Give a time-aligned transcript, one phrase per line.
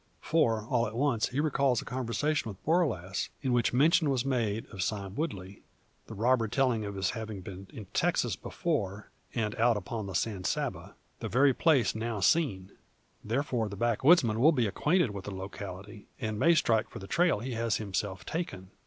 [0.19, 4.65] For, all at once, he recalls a conversation with Borlasse, in which mention was made
[4.71, 5.61] of Sime Woodley;
[6.07, 10.43] the robber telling of his having been in Texas before, and out upon the San
[10.43, 12.71] Saba the very place where now seen!
[13.23, 17.37] Therefore, the backwoodsman will be acquainted with the locality, and may strike for the trail
[17.37, 18.71] he has himself taken.